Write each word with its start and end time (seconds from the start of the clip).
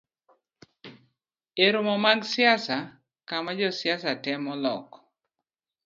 E 1.65 1.67
romo 1.73 1.95
mag 2.05 2.19
siasa, 2.31 2.77
kama 3.29 3.49
josiasa 3.59 4.11
temo 4.23 4.53
loko 4.63 4.97